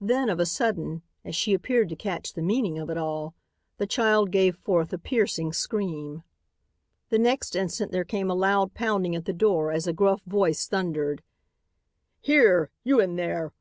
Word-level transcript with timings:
Then, 0.00 0.30
of 0.30 0.40
a 0.40 0.46
sudden, 0.46 1.02
as 1.26 1.36
she 1.36 1.52
appeared 1.52 1.90
to 1.90 1.94
catch 1.94 2.32
the 2.32 2.40
meaning 2.40 2.78
of 2.78 2.88
it 2.88 2.96
all, 2.96 3.34
the 3.76 3.86
child 3.86 4.30
gave 4.30 4.56
forth 4.56 4.94
a 4.94 4.98
piercing 4.98 5.52
scream. 5.52 6.22
The 7.10 7.18
next 7.18 7.54
instant 7.54 7.92
there 7.92 8.06
came 8.06 8.30
a 8.30 8.34
loud 8.34 8.72
pounding 8.72 9.14
at 9.14 9.26
the 9.26 9.34
door 9.34 9.70
as 9.70 9.86
a 9.86 9.92
gruff 9.92 10.22
voice 10.24 10.66
thundered: 10.66 11.22
"Here, 12.22 12.70
you 12.82 12.98
in 12.98 13.16
there! 13.16 13.52